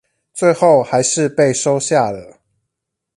[0.33, 2.39] 最後還是被收下了